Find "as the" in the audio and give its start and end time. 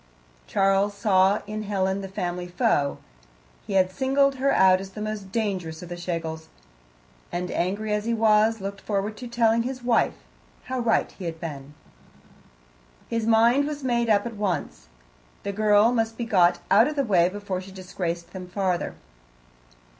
4.81-4.99